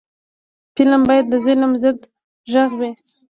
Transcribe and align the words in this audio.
فلم 0.75 1.01
باید 1.07 1.25
د 1.29 1.35
ظلم 1.45 1.71
ضد 1.83 1.99
غږ 2.51 2.69
وي 2.79 2.91